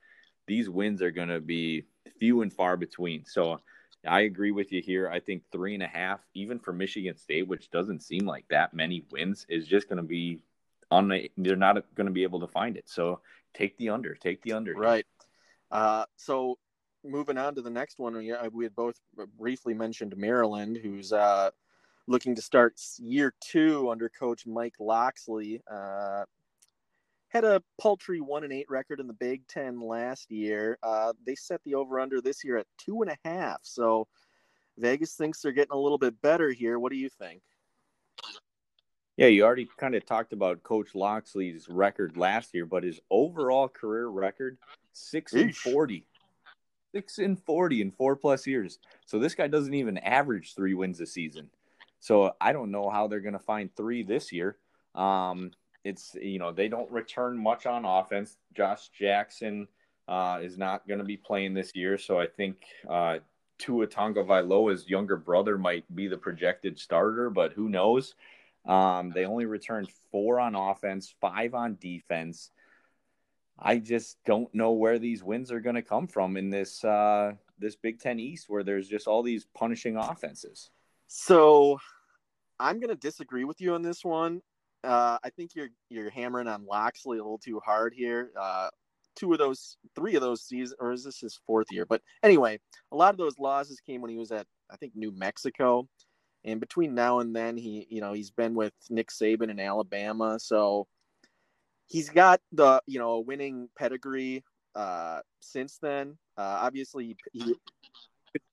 [0.48, 1.86] these wins are going to be
[2.20, 3.26] few and far between.
[3.26, 3.60] So
[4.06, 5.10] I agree with you here.
[5.10, 8.74] I think three and a half, even for Michigan State, which doesn't seem like that
[8.74, 10.40] many wins, is just going to be
[10.92, 11.08] on.
[11.08, 12.90] The, they're not going to be able to find it.
[12.90, 13.22] So
[13.54, 14.16] take the under.
[14.16, 14.74] Take the under.
[14.74, 15.06] Right.
[15.72, 16.58] Uh, so
[17.04, 19.00] moving on to the next one, we, we had both
[19.40, 21.50] briefly mentioned Maryland, who's uh,
[22.08, 25.62] looking to start year two under Coach Mike Locksley.
[25.72, 26.26] Uh,
[27.34, 30.78] had a paltry one and eight record in the Big Ten last year.
[30.84, 33.60] Uh, they set the over under this year at two and a half.
[33.64, 34.08] So
[34.78, 36.78] Vegas thinks they're getting a little bit better here.
[36.78, 37.42] What do you think?
[39.18, 43.68] Yeah, you already kind of talked about Coach Locksley's record last year, but his overall
[43.68, 44.58] career record
[44.92, 45.42] six Eesh.
[45.42, 46.06] and forty.
[46.94, 48.78] Six and forty in four plus years.
[49.06, 51.50] So this guy doesn't even average three wins a season.
[52.00, 54.58] So I don't know how they're going to find three this year.
[54.94, 55.52] Um,
[55.84, 58.38] it's you know they don't return much on offense.
[58.56, 59.68] Josh Jackson
[60.08, 62.58] uh, is not going to be playing this year, so I think
[62.90, 63.20] uh,
[63.60, 68.16] Tua Tagovailoa's younger brother might be the projected starter, but who knows?
[68.66, 72.52] Um, they only returned four on offense, five on defense.
[73.60, 77.34] I just don't know where these wins are going to come from in this uh,
[77.60, 80.70] this Big Ten East, where there's just all these punishing offenses.
[81.08, 81.78] So,
[82.60, 84.42] I'm going to disagree with you on this one.
[84.84, 88.32] Uh, I think you're you're hammering on Locksley a little too hard here.
[88.40, 88.70] Uh,
[89.16, 91.86] two of those, three of those seasons, or is this his fourth year?
[91.86, 92.60] But anyway,
[92.92, 95.88] a lot of those losses came when he was at I think New Mexico,
[96.44, 100.40] and between now and then, he you know he's been with Nick Saban in Alabama,
[100.40, 100.88] so
[101.88, 104.44] he's got the you know a winning pedigree
[104.76, 106.18] uh, since then.
[106.38, 107.56] Uh, obviously, he,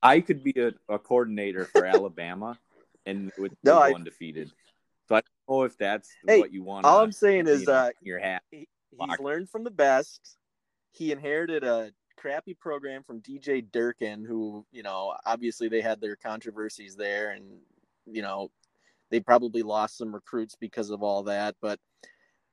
[0.03, 2.59] I could be a, a coordinator for Alabama
[3.07, 4.53] and would no, go I, undefeated.
[5.51, 6.87] Know if that's hey, what you want.
[6.87, 8.43] All I'm saying is, uh, your hat.
[8.51, 10.37] He, he's learned from the best.
[10.93, 16.17] He inherited a crappy program from DJ Durkin, who you know obviously they had their
[16.17, 17.45] controversies there, and
[18.07, 18.51] you know
[19.11, 21.57] they probably lost some recruits because of all that.
[21.61, 21.81] But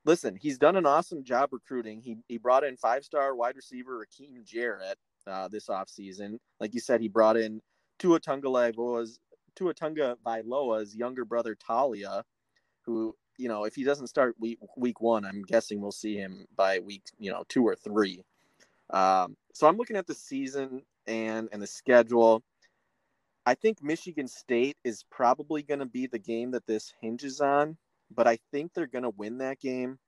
[0.04, 2.00] listen, he's done an awesome job recruiting.
[2.02, 6.38] He he brought in five star wide receiver Rakim Jarrett uh, this offseason.
[6.58, 7.60] Like you said, he brought in
[7.98, 9.20] Tua Tagovailoa's
[9.54, 12.22] Tua Tunga Vailoa's younger brother Taulia,
[12.88, 16.46] who you know if he doesn't start week week one, I'm guessing we'll see him
[16.56, 18.24] by week you know two or three.
[18.90, 22.42] Um, so I'm looking at the season and and the schedule.
[23.46, 27.76] I think Michigan State is probably going to be the game that this hinges on,
[28.14, 29.98] but I think they're going to win that game.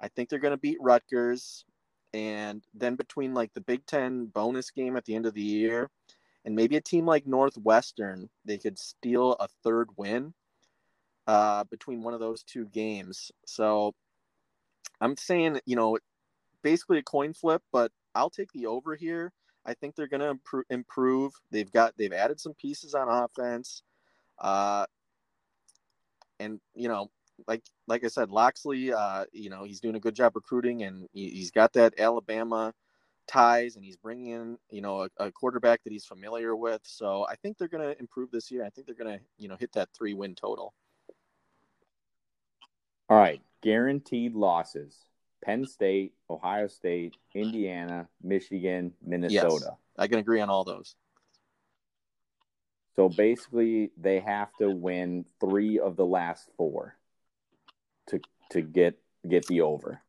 [0.00, 1.64] I think they're going to beat Rutgers,
[2.12, 5.90] and then between like the Big Ten bonus game at the end of the year,
[6.44, 10.34] and maybe a team like Northwestern, they could steal a third win
[11.26, 13.30] uh, between one of those two games.
[13.46, 13.94] So
[15.00, 15.98] I'm saying, you know,
[16.62, 19.32] basically a coin flip, but I'll take the over here.
[19.64, 21.32] I think they're going to improve.
[21.50, 23.82] They've got they've added some pieces on offense,
[24.40, 24.86] uh,
[26.40, 27.10] and you know,
[27.46, 31.08] like like I said, Locksley, uh, you know, he's doing a good job recruiting, and
[31.12, 32.72] he, has got that Alabama
[33.28, 36.80] ties, and he's bringing in you know a, a quarterback that he's familiar with.
[36.84, 38.64] So I think they're going to improve this year.
[38.64, 40.74] I think they're going to you know hit that three win total.
[43.12, 44.96] All right, guaranteed losses.
[45.44, 49.66] Penn State, Ohio State, Indiana, Michigan, Minnesota.
[49.66, 50.94] Yes, I can agree on all those.
[52.96, 56.96] So basically, they have to win three of the last four.
[58.06, 58.18] to
[58.52, 58.98] to get
[59.28, 60.00] get the over.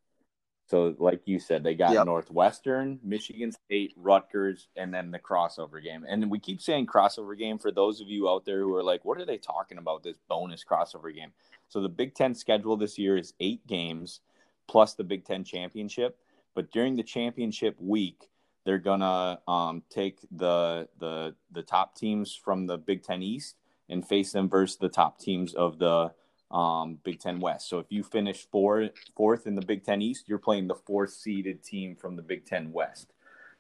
[0.74, 2.08] So, like you said, they got yep.
[2.08, 6.04] Northwestern, Michigan State, Rutgers, and then the crossover game.
[6.10, 9.06] And we keep saying crossover game for those of you out there who are like,
[9.06, 10.02] what are they talking about?
[10.02, 11.32] This bonus crossover game.
[11.70, 14.22] So, the Big Ten schedule this year is eight games
[14.68, 16.18] plus the Big Ten championship.
[16.56, 18.28] But during the championship week,
[18.66, 23.58] they're gonna um, take the the the top teams from the Big Ten East
[23.90, 26.14] and face them versus the top teams of the
[26.54, 27.68] um, Big Ten West.
[27.68, 31.12] So if you finish four, fourth in the Big Ten East, you're playing the fourth
[31.12, 33.12] seeded team from the Big Ten West.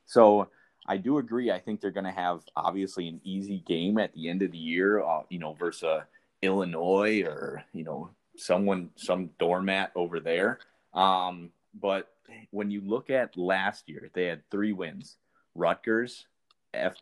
[0.05, 0.49] So
[0.85, 1.51] I do agree.
[1.51, 4.57] I think they're going to have obviously an easy game at the end of the
[4.57, 6.01] year, uh, you know, versus uh,
[6.41, 10.59] Illinois or you know someone some doormat over there.
[10.93, 12.09] Um, but
[12.51, 15.17] when you look at last year, they had three wins:
[15.55, 16.27] Rutgers,
[16.73, 16.95] F,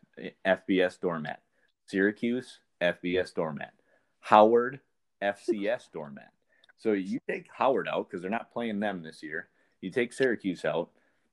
[0.46, 1.42] FBS doormat,
[1.86, 3.74] Syracuse, FBS doormat,
[4.20, 4.80] Howard,
[5.22, 6.32] FCS doormat.
[6.76, 9.48] So you take Howard out because they're not playing them this year.
[9.80, 10.90] You take Syracuse out,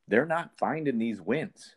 [0.07, 1.75] they're not finding these wins.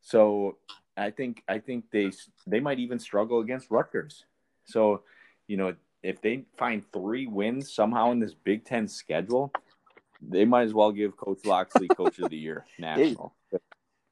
[0.00, 0.58] So
[0.96, 2.10] I think I think they
[2.46, 4.24] they might even struggle against Rutgers.
[4.64, 5.02] So
[5.46, 9.52] you know if they find three wins somehow in this Big Ten schedule,
[10.20, 13.34] they might as well give Coach Locksley Coach of the Year national.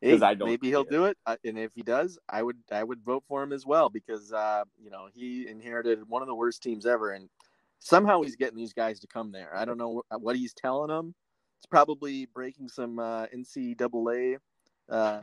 [0.05, 0.90] Hey, I don't maybe he'll it.
[0.90, 3.88] do it, and if he does, I would I would vote for him as well
[3.88, 7.31] because uh, you know he inherited one of the worst teams ever, and
[7.79, 9.57] somehow he's getting these guys to come there.
[9.57, 11.14] I don't know what he's telling them.
[11.59, 14.37] It's probably breaking some uh, NCAA.
[14.90, 15.23] Uh...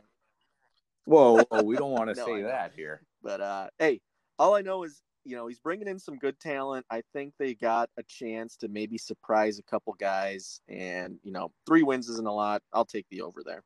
[1.04, 3.02] Whoa, whoa, we don't want to no, say that here.
[3.22, 4.00] But uh, hey,
[4.36, 6.84] all I know is you know he's bringing in some good talent.
[6.90, 11.52] I think they got a chance to maybe surprise a couple guys, and you know
[11.68, 12.62] three wins isn't a lot.
[12.72, 13.62] I'll take the over there.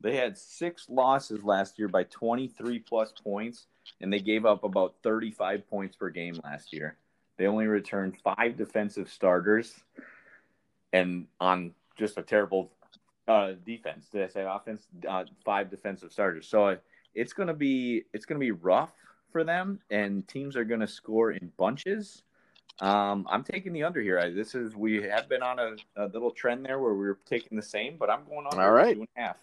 [0.00, 3.66] They had six losses last year by 23 plus points,
[4.00, 6.96] and they gave up about 35 points per game last year.
[7.38, 9.74] They only returned five defensive starters,
[10.92, 12.72] and on just a terrible
[13.28, 14.08] uh, defense.
[14.10, 14.86] Did I say offense?
[15.06, 16.46] Uh, five defensive starters.
[16.46, 16.76] So uh,
[17.14, 18.92] it's gonna be it's gonna be rough
[19.32, 22.22] for them, and teams are gonna score in bunches.
[22.80, 24.30] Um, I'm taking the under here.
[24.34, 27.56] This is we have been on a, a little trend there where we are taking
[27.56, 29.36] the same, but I'm going on all right two and a half.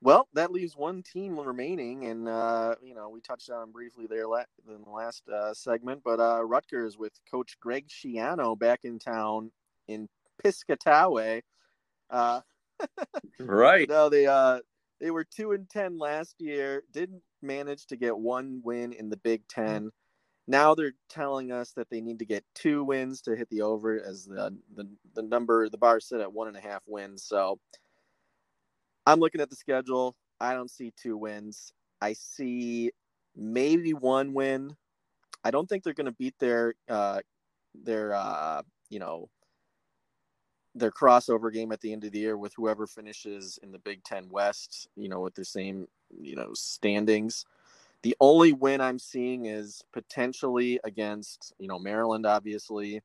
[0.00, 4.28] Well, that leaves one team remaining, and uh, you know we touched on briefly there
[4.28, 8.98] la- in the last uh, segment, but uh, Rutgers with Coach Greg Schiano back in
[9.00, 9.50] town
[9.88, 10.08] in
[10.44, 11.42] Piscataway.
[12.10, 12.40] Uh,
[13.40, 13.88] right.
[13.88, 14.60] No, they uh,
[15.00, 16.84] they were two and ten last year.
[16.92, 19.90] Didn't manage to get one win in the Big Ten.
[20.46, 24.00] Now they're telling us that they need to get two wins to hit the over,
[24.00, 27.24] as the the, the number the bar set at one and a half wins.
[27.24, 27.58] So
[29.08, 30.14] I'm looking at the schedule.
[30.38, 31.72] I don't see two wins.
[32.02, 32.92] I see
[33.34, 34.76] maybe one win.
[35.42, 37.20] I don't think they're going to beat their uh,
[37.74, 39.30] their uh, you know
[40.74, 44.04] their crossover game at the end of the year with whoever finishes in the Big
[44.04, 44.88] Ten West.
[44.94, 45.88] You know, with the same
[46.20, 47.46] you know standings.
[48.02, 53.00] The only win I'm seeing is potentially against you know Maryland, obviously,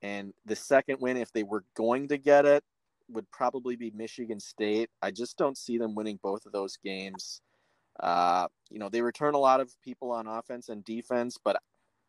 [0.00, 2.64] and the second win, if they were going to get it,
[3.08, 4.90] would probably be Michigan State.
[5.02, 7.40] I just don't see them winning both of those games.
[8.00, 11.60] Uh, you know, they return a lot of people on offense and defense, but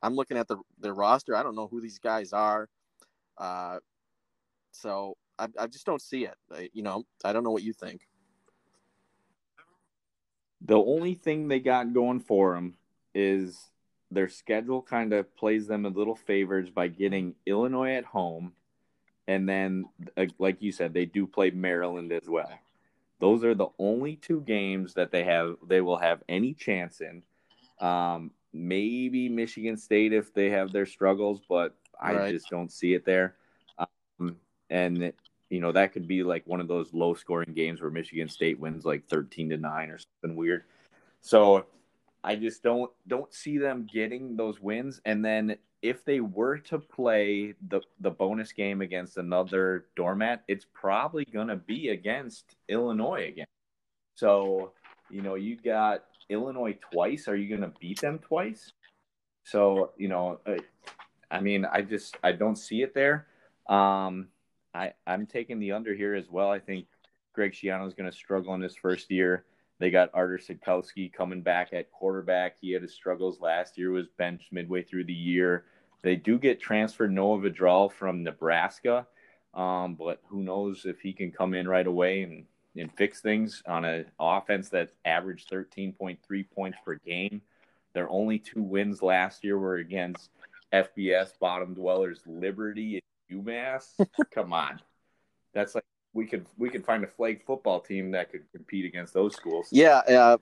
[0.01, 1.35] I'm looking at the their roster.
[1.35, 2.69] I don't know who these guys are.
[3.37, 3.79] Uh,
[4.71, 6.35] so I, I just don't see it.
[6.51, 8.01] I, you know, I don't know what you think.
[10.61, 12.75] The only thing they got going for them
[13.13, 13.69] is
[14.09, 18.53] their schedule kind of plays them a little favors by getting Illinois at home
[19.27, 19.85] and then
[20.39, 22.49] like you said, they do play Maryland as well.
[23.19, 27.23] Those are the only two games that they have they will have any chance in.
[27.85, 32.33] Um, maybe Michigan State if they have their struggles, but I right.
[32.33, 33.35] just don't see it there.
[33.77, 34.37] Um,
[34.69, 35.13] and
[35.49, 38.59] you know that could be like one of those low scoring games where Michigan State
[38.59, 40.63] wins like thirteen to nine or something weird.
[41.21, 41.65] So
[42.23, 45.01] I just don't don't see them getting those wins.
[45.05, 50.65] And then if they were to play the the bonus game against another doormat, it's
[50.73, 53.45] probably going to be against Illinois again.
[54.15, 54.73] So,
[55.09, 57.27] you know, you got Illinois twice.
[57.27, 58.71] Are you going to beat them twice?
[59.43, 60.57] So, you know, uh,
[61.29, 63.27] I mean, I just I don't see it there.
[63.69, 64.29] Um,
[64.73, 66.49] I I'm taking the under here as well.
[66.49, 66.87] I think
[67.33, 69.45] Greg Schiano is going to struggle in his first year.
[69.79, 72.55] They got Artur Sitkowski coming back at quarterback.
[72.59, 75.65] He had his struggles last year, was benched midway through the year.
[76.01, 79.07] They do get transferred Noah Vedral from Nebraska,
[79.53, 83.61] um, but who knows if he can come in right away and, and fix things
[83.67, 86.17] on an offense that averaged 13.3
[86.55, 87.41] points per game.
[87.93, 90.29] Their only two wins last year were against
[90.73, 93.93] FBS bottom dwellers Liberty and UMass.
[94.31, 94.79] Come on,
[95.53, 95.83] that's like
[96.17, 99.67] we could we could find a flag football team that could compete against those schools.
[99.71, 100.37] Yeah, uh,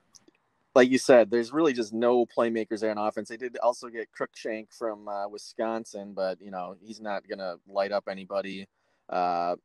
[0.73, 3.27] like you said, there's really just no playmakers there on offense.
[3.27, 7.91] They did also get Cruickshank from uh, Wisconsin, but you know he's not gonna light
[7.91, 8.67] up anybody.
[9.09, 9.57] Uh,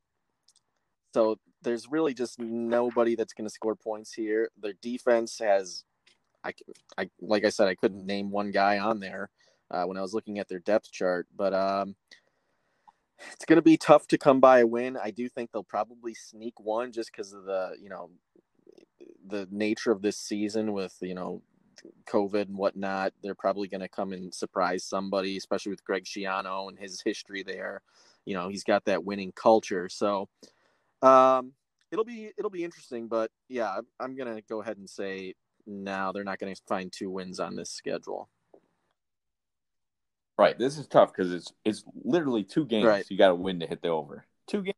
[1.13, 4.49] so there's really just nobody that's gonna score points here.
[4.61, 5.85] Their defense has,
[6.43, 6.51] I,
[6.97, 9.29] I like I said, I couldn't name one guy on there
[9.71, 11.95] uh, when I was looking at their depth chart, but um,
[13.33, 14.97] it's going to be tough to come by a win.
[14.97, 18.09] I do think they'll probably sneak one just because of the you know
[19.27, 21.41] the nature of this season with you know
[22.05, 23.13] COVID and whatnot.
[23.23, 27.43] They're probably going to come and surprise somebody, especially with Greg Schiano and his history
[27.43, 27.81] there.
[28.25, 29.89] You know, he's got that winning culture.
[29.89, 30.29] So
[31.01, 31.53] um,
[31.91, 33.07] it'll be it'll be interesting.
[33.07, 37.39] But yeah, I'm to go ahead and say now they're not to find two wins
[37.39, 38.29] on this schedule.
[40.37, 40.57] Right.
[40.57, 42.85] This is tough because it's it's literally two games.
[42.85, 43.05] Right.
[43.09, 44.25] You got to win to hit the over.
[44.47, 44.75] Two games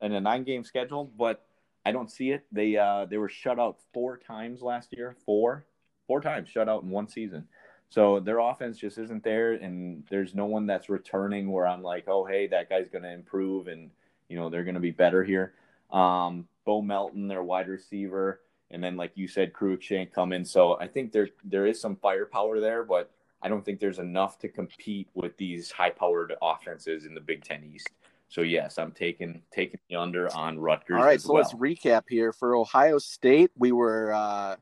[0.00, 1.44] and a nine game schedule, but
[1.84, 2.44] I don't see it.
[2.52, 5.16] They uh they were shut out four times last year.
[5.24, 5.66] Four,
[6.06, 7.46] four times shut out in one season.
[7.88, 12.04] So their offense just isn't there, and there's no one that's returning where I'm like,
[12.08, 13.90] oh hey, that guy's going to improve, and
[14.28, 15.54] you know they're going to be better here.
[15.92, 18.40] Um, Bo Melton, their wide receiver,
[18.70, 20.44] and then like you said, Cruickshank come in.
[20.44, 23.12] So I think there there is some firepower there, but
[23.46, 27.62] I don't think there's enough to compete with these high-powered offenses in the Big Ten
[27.72, 27.88] East.
[28.28, 30.96] So yes, I'm taking taking the under on Rutgers.
[30.98, 31.42] All right, so well.
[31.44, 33.52] let's recap here for Ohio State.
[33.56, 34.56] We were uh,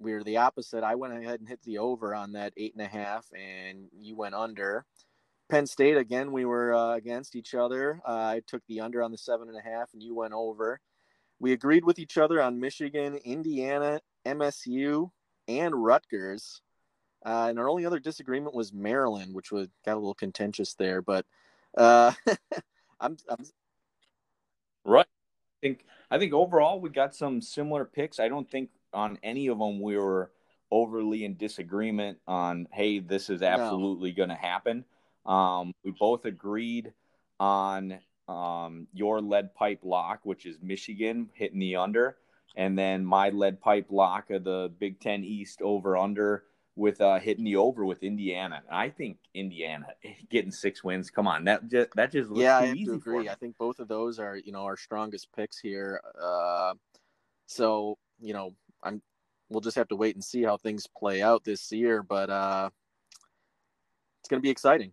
[0.00, 0.82] we were the opposite.
[0.82, 4.16] I went ahead and hit the over on that eight and a half, and you
[4.16, 4.84] went under.
[5.48, 8.00] Penn State again, we were uh, against each other.
[8.04, 10.80] Uh, I took the under on the seven and a half, and you went over.
[11.38, 15.10] We agreed with each other on Michigan, Indiana, MSU,
[15.46, 16.62] and Rutgers.
[17.24, 21.02] Uh, and our only other disagreement was Maryland, which was got a little contentious there.
[21.02, 21.26] But
[21.76, 22.12] uh,
[23.00, 23.44] I'm, I'm
[24.84, 25.06] right.
[25.06, 28.18] I think I think overall we got some similar picks.
[28.18, 30.30] I don't think on any of them we were
[30.70, 34.16] overly in disagreement on hey this is absolutely no.
[34.16, 34.84] going to happen.
[35.26, 36.92] Um, we both agreed
[37.38, 37.98] on
[38.28, 42.16] um, your lead pipe lock, which is Michigan hitting the under,
[42.56, 46.44] and then my lead pipe lock of the Big Ten East over under
[46.80, 48.62] with uh, hitting the over with Indiana.
[48.70, 49.88] I think Indiana
[50.30, 51.10] getting six wins.
[51.10, 53.28] Come on, that just that just yeah, I have to agree.
[53.28, 56.00] I think both of those are you know our strongest picks here.
[56.20, 56.72] Uh,
[57.46, 59.02] so you know, I'm
[59.50, 62.70] we'll just have to wait and see how things play out this year, but uh,
[64.20, 64.92] it's going to be exciting.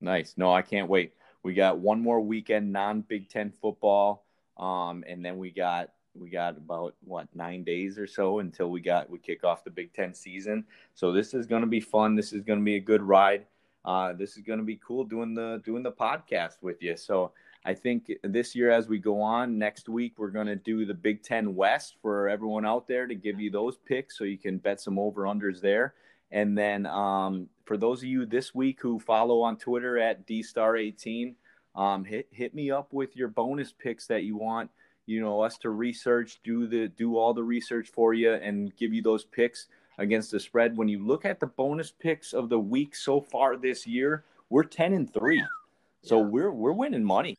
[0.00, 0.34] Nice.
[0.38, 1.12] No, I can't wait.
[1.42, 4.24] We got one more weekend non Big Ten football,
[4.56, 8.80] um, and then we got we got about what nine days or so until we
[8.80, 10.64] got we kick off the Big Ten season.
[10.94, 12.14] So this is going to be fun.
[12.14, 13.46] This is going to be a good ride.
[13.84, 16.96] Uh, this is going to be cool doing the doing the podcast with you.
[16.96, 17.32] So
[17.64, 20.94] I think this year as we go on, next week we're going to do the
[20.94, 24.58] Big Ten West for everyone out there to give you those picks so you can
[24.58, 25.94] bet some over unders there.
[26.32, 31.34] And then um, for those of you this week who follow on Twitter at dstar18,
[31.74, 34.70] um, hit hit me up with your bonus picks that you want
[35.10, 38.94] you know us to research do the do all the research for you and give
[38.94, 39.66] you those picks
[39.98, 40.76] against the spread.
[40.76, 44.64] When you look at the bonus picks of the week so far this year we're
[44.64, 45.42] 10 and 3
[46.02, 46.26] so yeah.
[46.26, 47.36] we're we're winning money.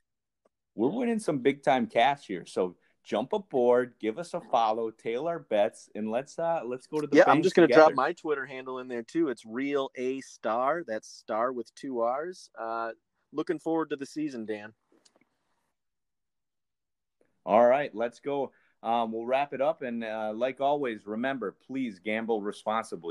[0.75, 2.45] We're winning some big time cash here.
[2.45, 7.01] So jump aboard give us a follow tail our bets and let's uh let's go
[7.01, 7.85] to the yeah i'm just gonna together.
[7.87, 9.29] drop my twitter handle in there too.
[9.29, 10.83] It's real a star.
[10.85, 12.49] That's star with two r's.
[12.59, 12.91] Uh
[13.33, 14.73] looking forward to the season dan
[17.45, 18.51] all right, let's go.
[18.83, 19.81] Um, we'll wrap it up.
[19.81, 23.09] And uh, like always, remember, please gamble responsibly.